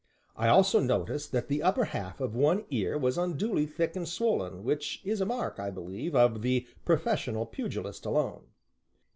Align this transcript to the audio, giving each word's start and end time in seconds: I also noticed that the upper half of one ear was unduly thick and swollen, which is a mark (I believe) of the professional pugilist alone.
I 0.35 0.47
also 0.47 0.79
noticed 0.79 1.31
that 1.31 1.47
the 1.47 1.61
upper 1.61 1.85
half 1.85 2.19
of 2.19 2.33
one 2.33 2.65
ear 2.71 2.97
was 2.97 3.19
unduly 3.19 3.67
thick 3.67 3.95
and 3.95 4.09
swollen, 4.09 4.63
which 4.63 4.99
is 5.05 5.21
a 5.21 5.27
mark 5.27 5.59
(I 5.59 5.69
believe) 5.69 6.15
of 6.15 6.41
the 6.41 6.65
professional 6.85 7.45
pugilist 7.45 8.07
alone. 8.07 8.45